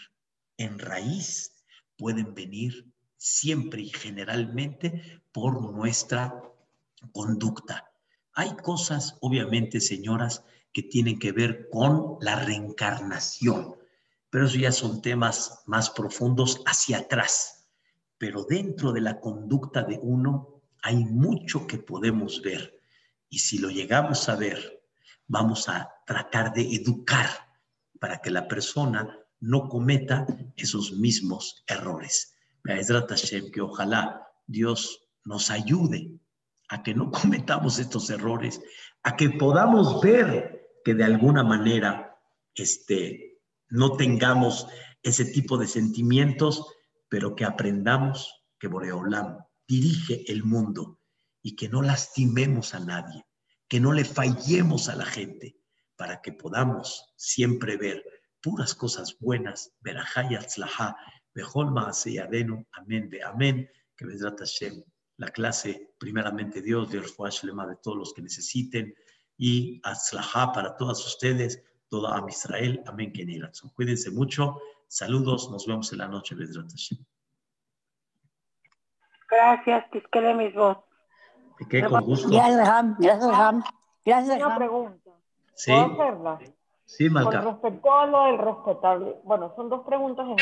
[0.57, 1.63] en raíz,
[1.97, 6.33] pueden venir siempre y generalmente por nuestra
[7.13, 7.89] conducta.
[8.33, 10.43] Hay cosas, obviamente, señoras,
[10.73, 13.75] que tienen que ver con la reencarnación,
[14.33, 17.69] pero eso ya son temas más profundos hacia atrás.
[18.17, 22.81] Pero dentro de la conducta de uno hay mucho que podemos ver
[23.29, 24.81] y si lo llegamos a ver,
[25.27, 27.27] vamos a tratar de educar
[27.99, 30.25] para que la persona no cometa
[30.57, 32.35] esos mismos errores.
[33.51, 36.11] que ojalá Dios nos ayude
[36.69, 38.59] a que no cometamos estos errores,
[39.03, 42.19] a que podamos ver que de alguna manera
[42.55, 43.32] este,
[43.73, 44.67] no tengamos
[45.01, 46.63] ese tipo de sentimientos,
[47.09, 50.99] pero que aprendamos que Boreolam dirige el mundo
[51.41, 53.25] y que no lastimemos a nadie,
[53.67, 55.57] que no le fallemos a la gente,
[55.95, 58.03] para que podamos siempre ver
[58.41, 60.95] puras cosas buenas, verajá y atzlajá,
[61.33, 63.67] bejol adenu, amén, de amén,
[63.97, 64.83] que Bezrat Hashem,
[65.17, 67.01] la clase, primeramente Dios, de
[67.41, 68.93] Lema de todos los que necesiten,
[69.35, 71.63] y atzlajá para todas ustedes,
[71.93, 73.23] todo Am Israel, amén, que
[73.75, 76.35] Cuídense mucho, saludos, nos vemos en la noche.
[79.29, 80.77] Gracias, quede mis voz.
[81.69, 81.83] ¿Qué?
[81.83, 82.29] Con gusto.
[82.29, 82.95] Gracias, Ram.
[82.97, 83.63] Gracias, Ram.
[84.03, 85.11] Gracias, Una pregunta.
[85.53, 85.71] Sí.
[85.71, 86.39] ¿Puedo hacerla?
[86.85, 87.43] Sí, Malca.
[87.43, 90.39] Con respecto a lo del respetable, bueno, son dos preguntas en